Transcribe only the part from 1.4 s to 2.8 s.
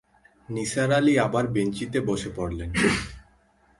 বেঞ্চিতে বসে পড়লেন।